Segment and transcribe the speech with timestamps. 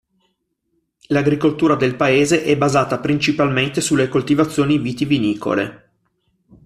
[1.09, 5.91] L'agricoltura del paese è basata principalmente sulle coltivazioni vitivinicole.